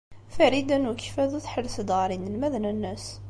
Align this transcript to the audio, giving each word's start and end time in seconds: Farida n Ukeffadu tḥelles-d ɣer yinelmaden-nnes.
Farida 0.35 0.77
n 0.81 0.89
Ukeffadu 0.91 1.39
tḥelles-d 1.45 1.89
ɣer 1.97 2.09
yinelmaden-nnes. 2.11 3.05